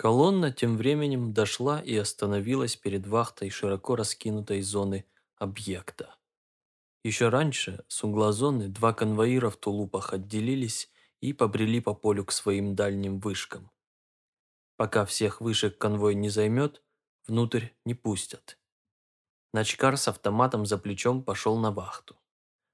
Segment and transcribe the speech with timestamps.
[0.00, 5.04] Колонна тем временем дошла и остановилась перед вахтой широко раскинутой зоны
[5.36, 6.16] объекта.
[7.04, 10.90] Еще раньше с угла зоны два конвоира в тулупах отделились
[11.20, 13.70] и побрели по полю к своим дальним вышкам.
[14.78, 16.82] Пока всех вышек конвой не займет,
[17.26, 18.58] внутрь не пустят.
[19.52, 22.16] Начкар с автоматом за плечом пошел на вахту.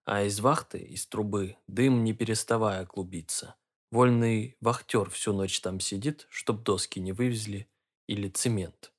[0.05, 3.57] А из вахты, из трубы, дым не переставая клубиться.
[3.91, 7.69] Вольный вахтер всю ночь там сидит, чтоб доски не вывезли
[8.07, 8.93] или цемент.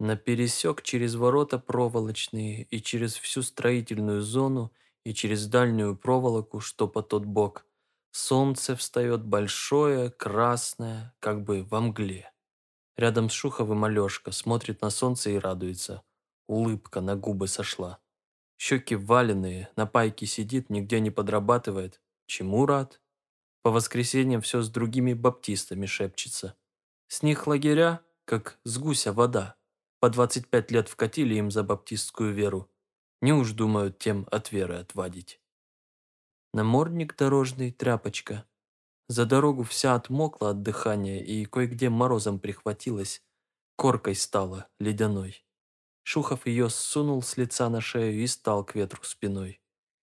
[0.00, 4.72] На пересек через ворота проволочные и через всю строительную зону
[5.04, 7.66] и через дальнюю проволоку, что по тот бок,
[8.10, 12.32] солнце встает большое, красное, как бы во мгле.
[12.96, 16.02] Рядом с Шуховым Алешка смотрит на солнце и радуется.
[16.48, 18.00] Улыбка на губы сошла.
[18.58, 22.00] Щеки валенные, на пайке сидит, нигде не подрабатывает.
[22.26, 23.01] Чему рад?
[23.62, 26.56] По воскресеньям все с другими баптистами шепчется.
[27.08, 29.56] С них лагеря, как с гуся вода.
[30.00, 32.68] По 25 лет вкатили им за баптистскую веру.
[33.20, 35.40] Не уж думают тем от веры отвадить.
[36.52, 38.44] Намордник дорожный, тряпочка.
[39.08, 43.22] За дорогу вся отмокла от дыхания и кое-где морозом прихватилась.
[43.76, 45.44] Коркой стала, ледяной.
[46.02, 49.62] Шухов ее сунул с лица на шею и стал к ветру спиной.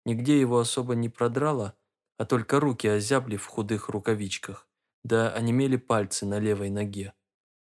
[0.04, 1.76] Нигде его особо не продрало,
[2.18, 4.68] а только руки озябли в худых рукавичках,
[5.04, 7.14] да онемели пальцы на левой ноге.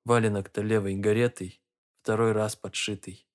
[0.06, 1.62] Валенок-то левый горетый,
[2.02, 3.28] второй раз подшитый.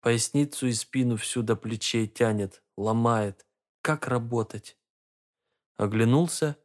[0.00, 3.46] Поясницу и спину всю до плечей тянет, ломает.
[3.82, 4.78] Как работать?
[5.76, 6.56] Оглянулся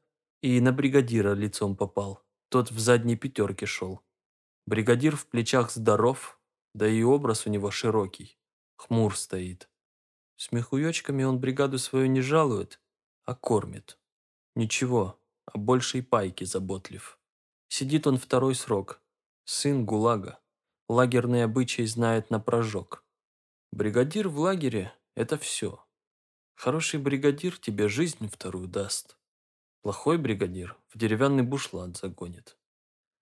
[0.42, 2.24] и на бригадира лицом попал.
[2.50, 4.02] Тот в задней пятерке шел.
[4.66, 6.40] Бригадир в плечах здоров,
[6.74, 8.40] да и образ у него широкий.
[8.78, 9.70] Хмур стоит.
[10.38, 12.82] Смехуёчками он бригаду свою не жалует,
[13.26, 13.98] а кормит.
[14.56, 17.20] Ничего, о большей пайке заботлив.
[17.68, 19.02] Сидит он второй срок.
[19.46, 20.40] Сын ГУЛАГа.
[20.90, 23.04] Лагерный обычай знает на прожог.
[23.72, 25.84] Бригадир в лагере– это все.
[26.56, 29.18] Хороший бригадир тебе жизнь вторую даст.
[29.82, 32.58] Плохой бригадир в деревянный бушлат загонит.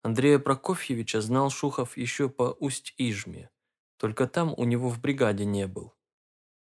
[0.03, 3.51] Андрея Прокофьевича знал Шухов еще по Усть-Ижме,
[3.99, 5.95] только там у него в бригаде не был.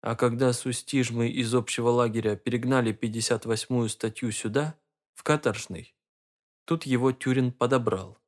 [0.05, 4.79] А когда с Устижмы из общего лагеря перегнали 58-ю статью сюда,
[5.15, 5.97] в каторжный,
[6.67, 8.19] тут его Тюрин подобрал.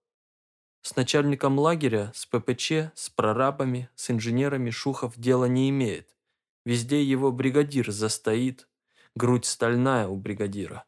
[0.81, 6.17] С начальником лагеря, с ППЧ, с прорабами, с инженерами Шухов дела не имеет.
[6.65, 8.67] Везде его бригадир застоит,
[9.15, 10.87] грудь стальная у бригадира.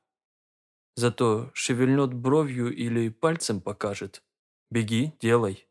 [0.96, 4.22] Зато шевельнет бровью или пальцем покажет.
[4.70, 5.68] Беги, делай.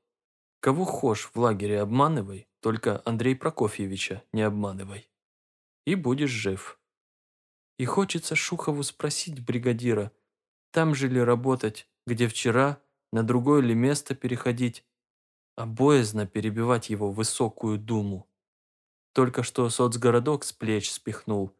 [0.59, 5.09] Кого хошь в лагере обманывай, только Андрей Прокофьевича не обманывай.
[5.85, 6.79] И будешь жив.
[7.77, 10.11] И хочется Шухову спросить бригадира,
[10.71, 12.81] там же ли работать, где вчера,
[13.11, 14.85] на другое ли место переходить,
[15.55, 18.29] а боязно перебивать его высокую думу.
[19.13, 21.55] Только что соцгородок с плеч спихнул.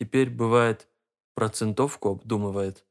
[0.00, 0.88] Теперь, бывает,
[1.34, 2.84] процентовку обдумывает.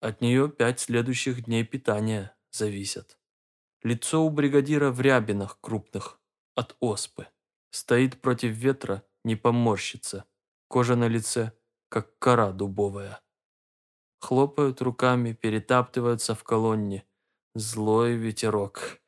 [0.00, 3.18] От нее пять следующих дней питания зависят.
[3.82, 6.20] Лицо у бригадира в рябинах крупных,
[6.54, 7.28] от оспы.
[7.70, 10.24] Стоит против ветра, не поморщится.
[10.68, 11.52] Кожа на лице,
[11.88, 13.20] как кора дубовая.
[14.20, 17.04] Хлопают руками, перетаптываются в колонне.
[17.54, 19.00] Злой ветерок.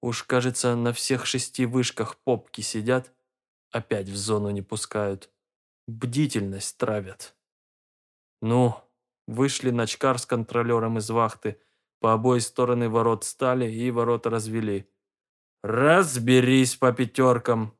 [0.00, 3.12] Уж, кажется, на всех шести вышках попки сидят,
[3.70, 5.30] опять в зону не пускают.
[5.86, 7.36] Бдительность травят.
[8.40, 8.74] Ну,
[9.28, 11.60] вышли Ночкар с контролером из вахты,
[12.00, 14.90] по обои стороны ворот стали и ворота развели.
[15.62, 17.78] «Разберись по пятеркам.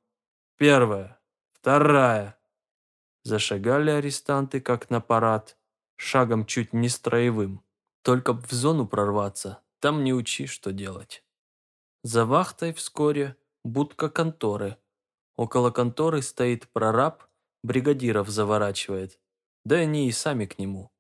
[0.57, 1.21] Первая,
[1.53, 2.39] вторая».
[3.25, 5.59] Зашагали арестанты, как на парад,
[5.97, 7.65] шагом чуть не строевым.
[8.03, 11.25] Только в зону прорваться, там не учи, что делать.
[12.05, 14.77] За вахтой вскоре будка конторы.
[15.37, 17.25] Около конторы стоит прораб,
[17.63, 19.21] бригадиров заворачивает.
[19.65, 20.93] Да они и сами к нему.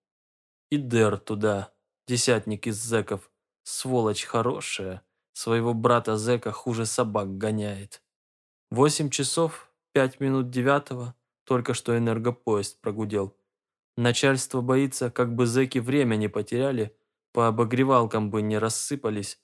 [0.70, 1.72] И Дер туда,
[2.06, 3.30] десятник из зэков,
[3.64, 8.02] сволочь хорошая, Своего брата зэка хуже собак гоняет.
[8.70, 11.14] Восемь часов, пять минут девятого,
[11.44, 13.36] только что энергопоезд прогудел.
[13.96, 16.96] Начальство боится, как бы зэки время не потеряли,
[17.32, 19.38] по обогревалкам бы не рассыпались,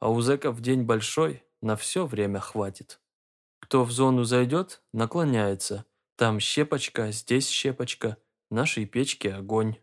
[0.00, 3.00] а у зэков день большой, на все время хватит.
[3.60, 5.86] Кто в зону зайдет, наклоняется.
[6.16, 8.16] Там щепочка, здесь щепочка,
[8.50, 9.76] нашей печке огонь.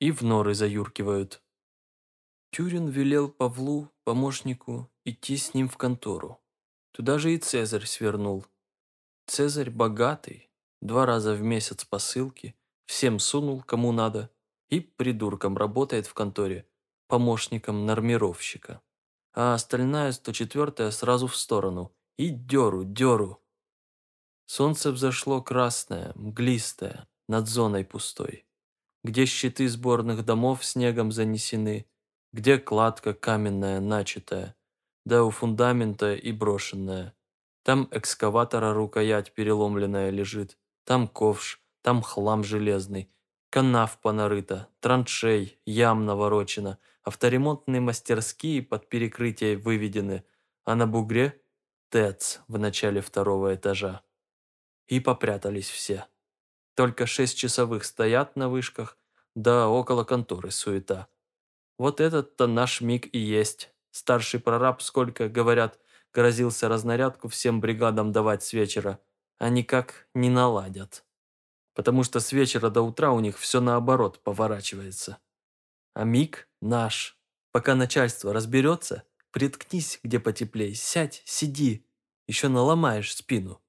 [0.00, 1.42] И в норы заюркивают.
[2.54, 6.40] Тюрин велел Павлу, помощнику, идти с ним в контору.
[6.92, 8.46] Туда же и Цезарь свернул.
[9.26, 10.48] Цезарь богатый,
[10.80, 12.54] два раза в месяц посылки,
[12.86, 14.30] всем сунул, кому надо,
[14.68, 16.64] и придурком работает в конторе,
[17.08, 18.80] помощником нормировщика.
[19.32, 21.92] а остальная 104-я сразу в сторону.
[22.18, 23.42] И дёру, дёру.
[24.46, 28.46] Солнце взошло красное, мглистое, над зоной пустой,
[29.02, 31.88] где щиты сборных домов снегом занесены,
[32.34, 34.56] где кладка каменная начатая,
[35.04, 37.14] да у фундамента и брошенная.
[37.62, 43.08] Там экскаватора рукоять переломленная лежит, там ковш, там хлам железный,
[43.50, 50.24] канав понарыта, траншей, ям наворочено, авторемонтные мастерские под перекрытие выведены,
[50.64, 51.40] а на бугре–
[51.90, 54.02] ТЭЦ в начале второго этажа.
[54.88, 56.06] И попрятались все.
[56.74, 58.98] Только шесть часовых стоят на вышках,
[59.36, 61.06] да около конторы суета.
[61.78, 63.72] Вот этот-то наш миг и есть.
[63.90, 65.78] Старший прораб, сколько, говорят,
[66.12, 69.00] грозился разнарядку всем бригадам давать с вечера,
[69.38, 71.04] а никак не наладят.
[71.74, 75.18] Потому что с вечера до утра у них все наоборот поворачивается.
[75.94, 77.18] А миг наш.
[77.52, 81.86] Пока начальство разберется, приткнись где потеплей, сядь, сиди,
[82.26, 83.60] еще наломаешь спину.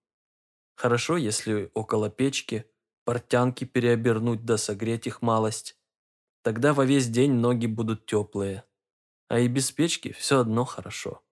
[0.76, 2.66] Хорошо, если около печки,
[3.04, 5.75] портянки переобернуть да согреть их малость.
[6.46, 8.66] Тогда во весь день ноги будут теплые.
[9.30, 11.24] А и без печки все одно хорошо.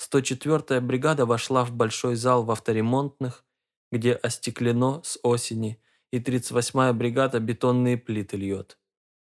[0.00, 3.44] 104-я бригада вошла в большой зал в авторемонтных,
[3.90, 5.82] где остеклено с осени,
[6.12, 8.78] и 38-я бригада бетонные плиты льет.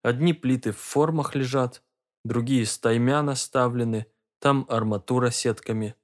[0.04, 1.82] Одни плиты в формах лежат,
[2.24, 4.06] другие стаймя наставлены,
[4.38, 5.96] там арматура сетками.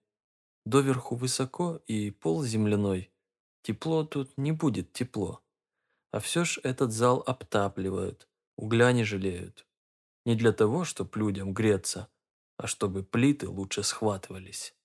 [0.66, 3.12] Доверху высоко и пол земляной.
[3.62, 5.44] Тепло тут не будет тепло.
[6.10, 9.68] А все ж этот зал обтапливают, угля не жалеют.
[10.25, 12.10] Не для того, чтобы людям греться,
[12.57, 14.75] а чтобы плиты лучше схватывались.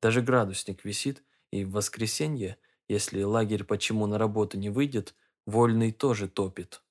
[0.00, 2.58] Даже градусник висит, и в воскресенье,
[2.88, 5.14] если лагерь почему на работу не выйдет,
[5.46, 6.82] вольный тоже топит.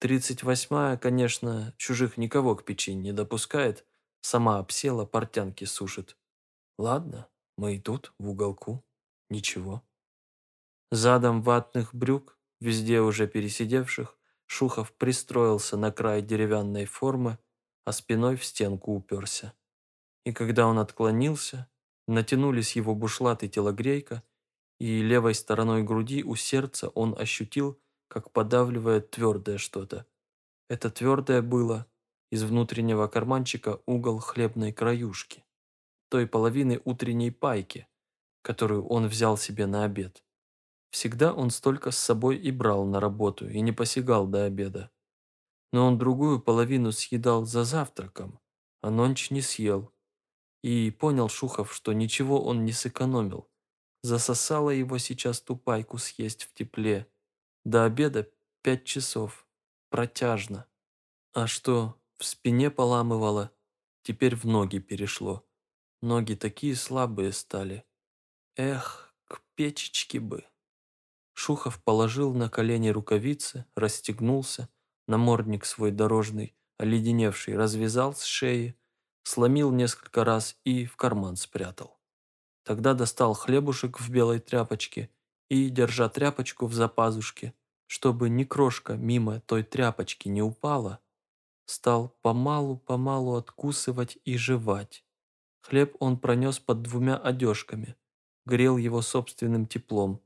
[0.00, 3.84] Тридцать восьмая, конечно, чужих никого к печи не допускает,
[4.20, 6.16] сама обсела, портянки сушит.
[6.78, 8.84] Ладно, мы и тут, в уголку.
[9.30, 9.82] Ничего.
[10.90, 14.17] Задом ватных брюк, везде уже пересидевших,
[14.48, 17.38] Шухов пристроился на край деревянной формы,
[17.84, 19.52] а спиной в стенку уперся.
[20.24, 21.68] И когда он отклонился,
[22.06, 24.22] натянулись его бушлат и телогрейка,
[24.80, 27.78] и левой стороной груди у сердца он ощутил,
[28.08, 30.06] как подавливает твердое что-то.
[30.68, 31.86] Это твердое было
[32.30, 35.44] из внутреннего карманчика угол хлебной краюшки,
[36.08, 37.86] той половины утренней пайки,
[38.42, 40.24] которую он взял себе на обед.
[40.90, 44.90] Всегда он столько с собой и брал на работу, и не посягал до обеда
[45.72, 48.40] но он другую половину съедал за завтраком,
[48.80, 49.92] а ночь не съел.
[50.62, 53.48] И понял Шухов, что ничего он не сэкономил.
[54.02, 57.06] Засосало его сейчас тупайку съесть в тепле.
[57.64, 58.28] До обеда
[58.62, 59.46] пять часов.
[59.90, 60.66] Протяжно.
[61.32, 63.52] А что, в спине поламывало,
[64.02, 65.46] теперь в ноги перешло.
[66.02, 67.84] Ноги такие слабые стали.
[68.56, 70.44] Эх, к печечке бы.
[71.40, 74.68] Шухов положил на колени рукавицы, расстегнулся,
[75.06, 78.74] намордник свой дорожный, оледеневший, развязал с шеи,
[79.22, 82.00] сломил несколько раз и в карман спрятал.
[82.64, 85.10] Тогда достал хлебушек в белой тряпочке
[85.48, 87.54] и, держа тряпочку в запазушке,
[87.86, 90.98] чтобы ни крошка мимо той тряпочки не упала,
[91.66, 95.04] стал помалу-помалу откусывать и жевать.
[95.60, 97.94] Хлеб он пронес под двумя одежками,
[98.44, 100.20] грел его собственным теплом,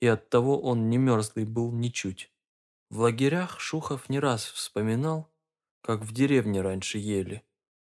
[0.00, 2.32] и оттого он не мерзлый был ничуть.
[2.90, 5.30] В лагерях Шухов не раз вспоминал,
[5.82, 7.44] как в деревне раньше ели.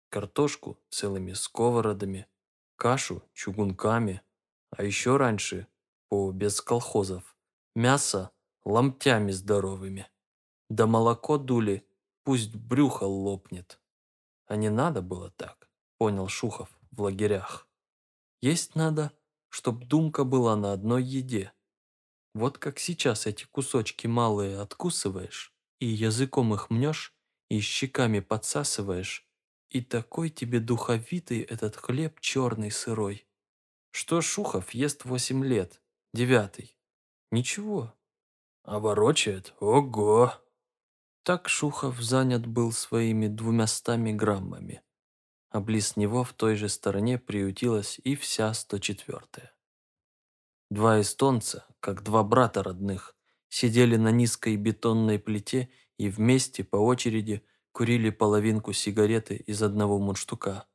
[0.09, 2.27] Картошку целыми сковородами,
[2.77, 4.21] кашу чугунками,
[4.69, 5.67] а еще раньше,
[6.09, 7.35] по без колхозов,
[7.75, 8.31] мясо
[8.63, 10.07] ломтями здоровыми.
[10.69, 11.85] Да молоко дули,
[12.23, 13.79] пусть брюхо лопнет.
[14.47, 17.67] А не надо было так, понял Шухов в лагерях.
[18.41, 19.11] Есть надо,
[19.49, 21.51] чтоб думка была на одной еде.
[22.35, 27.15] Вот как сейчас эти кусочки малые откусываешь, и языком их мнешь,
[27.49, 29.25] и щеками подсасываешь,
[29.69, 33.25] и такой тебе духовитый этот хлеб черный сырой.
[33.91, 35.81] Что Шухов ест восемь лет,
[36.13, 36.77] девятый.
[37.31, 37.93] Ничего.
[38.65, 38.79] А?
[38.79, 40.33] Ого!
[41.23, 44.81] Так Шухов занят был своими двумястами граммами.
[45.51, 49.54] А близ него в той же стороне приютилась и вся 104-я.
[50.71, 53.15] Два эстонца, как два брата родных,
[53.49, 60.65] сидели на низкой бетонной плите и вместе по очереди курили половинку сигареты из одного мундштука.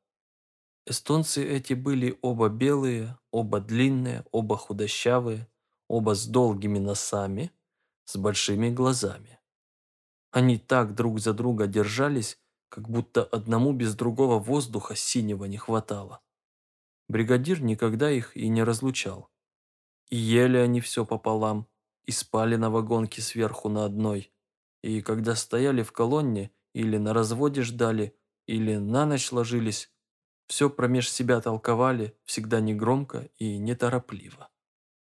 [0.87, 5.49] Эстонцы эти были оба белые, оба длинные, оба худощавые,
[5.89, 7.51] оба с долгими носами,
[8.05, 9.41] с большими глазами.
[10.31, 16.21] Они так друг за друга держались, как будто одному без другого воздуха синего не хватало.
[17.09, 19.30] Бригадир никогда их и не разлучал.
[20.11, 21.69] Ели они все пополам,
[22.05, 24.33] и спали на вагонке сверху на одной.
[24.83, 29.93] И когда стояли в колонне, или на разводе ждали, или на ночь ложились,
[30.49, 34.51] все промеж себя толковали, всегда негромко и неторопливо.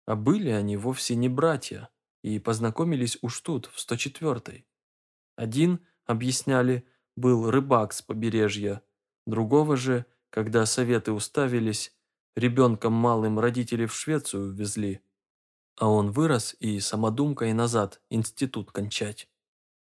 [0.07, 1.89] А были они вовсе не братья,
[2.23, 4.67] и познакомились уж тут, в 104-й.
[5.37, 8.83] Один, объясняли, был рыбак с побережья,
[9.27, 11.97] другого же, когда советы уставились,
[12.37, 15.03] ребенком малым родители в Швецию везли,
[15.77, 19.29] а он вырос и самодумкой назад институт кончать.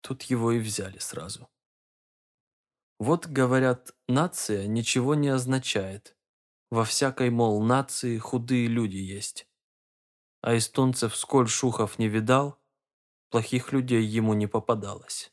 [0.00, 1.48] Тут его и взяли сразу.
[2.98, 6.16] Вот, говорят, нация ничего не означает.
[6.70, 9.48] Во всякой, мол, нации худые люди есть.
[10.40, 12.60] А эстонцев сколь Шухов не видал,
[13.30, 15.32] плохих людей ему не попадалось.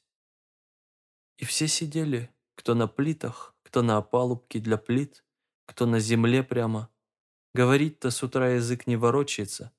[1.38, 5.26] И все сидели, кто на плитах, кто на опалубке для плит,
[5.66, 6.90] кто на земле прямо.
[7.56, 9.72] Говорить-то с утра язык не ворочается,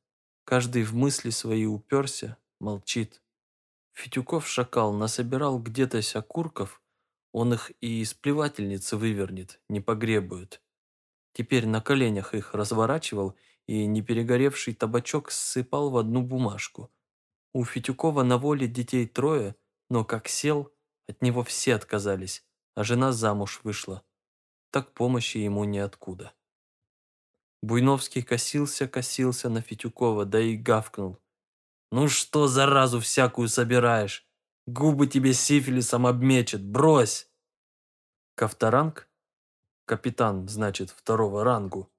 [0.44, 3.20] каждый в мысли свои уперся, молчит.
[3.92, 6.80] Фитюков шакал насобирал где-то окурков,
[7.32, 10.62] он их и из плевательницы вывернет, не погребует.
[11.34, 16.90] Теперь на коленях их разворачивал и неперегоревший табачок ссыпал в одну бумажку.
[17.52, 19.54] У Фитюкова на воле детей трое,
[19.90, 20.72] но как сел,
[21.08, 22.42] от него все отказались,
[22.74, 24.02] а жена замуж вышла.
[24.70, 26.32] Так помощи ему ниоткуда.
[27.62, 31.18] Буйновский косился-косился на Фитюкова, да и гавкнул.
[31.90, 34.26] «Ну что заразу всякую собираешь?
[34.66, 37.30] Губы тебе сифилисом обмечет, брось!»
[38.34, 39.08] Ковторанг,
[39.86, 41.90] капитан, значит, второго рангу,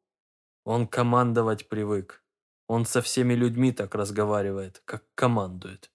[0.65, 2.25] он командовать привык.
[2.67, 5.89] Он со всеми людьми так разговаривает, как командует.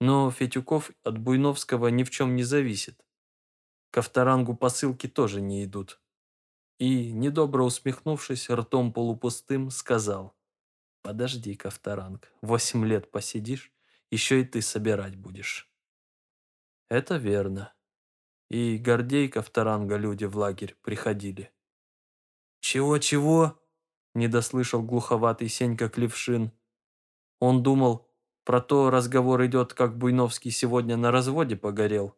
[0.00, 3.04] Но Фетюков от Буйновского ни в чем не зависит.
[3.90, 6.00] Ковторангу посылки тоже не идут.
[6.80, 10.34] И, недобро усмехнувшись, ртом полупустым, сказал,
[11.02, 13.70] «Подожди, Ковторанг, восемь лет посидишь,
[14.10, 15.70] еще и ты собирать будешь».
[16.88, 17.74] Это верно.
[18.48, 21.52] И Гордей Ковторанга люди в лагерь приходили.
[22.60, 23.62] «Чего-чего?»–
[24.14, 26.50] недослышал глуховатый Сенька Клевшин.
[27.40, 28.08] Он думал,
[28.44, 32.16] про то разговор идет, как Буйновский сегодня на разводе погорел.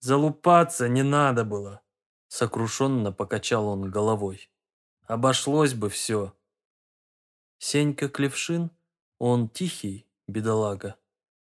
[0.00, 1.80] «Залупаться не надо было!»–
[2.28, 4.50] сокрушенно покачал он головой.
[5.06, 6.34] «Обошлось бы все!»
[7.58, 8.70] Сенька Клевшин,
[9.18, 10.96] он тихий, бедолага.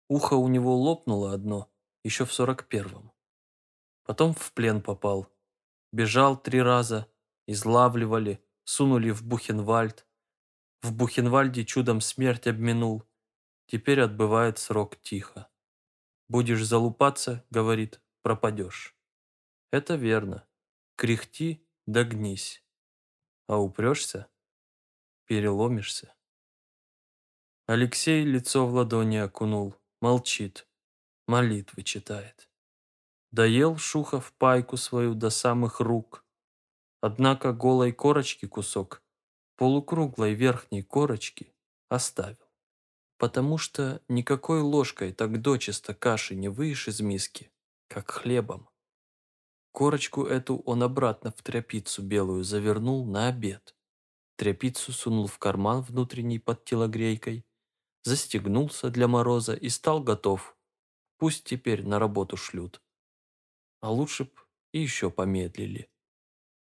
[0.08, 1.70] Ухо у него лопнуло одно,
[2.02, 3.12] еще в сорок первом.
[4.04, 5.28] Потом в плен попал.
[5.92, 7.06] Бежал три раза,
[7.46, 10.06] излавливали, сунули в Бухенвальд.
[10.82, 13.04] В Бухенвальде чудом смерть обминул.
[13.66, 15.48] Теперь отбывает срок тихо.
[16.28, 18.96] Будешь залупаться, говорит, пропадешь.
[19.70, 20.46] Это верно.
[21.02, 22.64] Кряхти да гнись.
[23.48, 24.28] А упрешься,
[25.26, 26.14] переломишься.
[27.66, 30.68] Алексей лицо в ладони окунул, молчит,
[31.26, 32.48] молитвы читает.
[33.32, 36.24] Доел Шухов пайку свою до самых рук,
[37.00, 39.02] Однако голой корочки кусок,
[39.56, 41.52] полукруглой верхней корочки,
[41.88, 42.48] оставил.
[43.18, 47.50] Потому что никакой ложкой так дочисто каши не выешь из миски,
[47.88, 48.71] как хлебом.
[49.72, 53.74] Корочку эту он обратно в тряпицу белую завернул на обед.
[54.36, 57.46] Тряпицу сунул в карман внутренний под телогрейкой,
[58.02, 60.56] застегнулся для мороза и стал готов.
[61.18, 62.82] Пусть теперь на работу шлют.
[63.80, 64.30] А лучше б
[64.72, 65.91] и еще помедлили.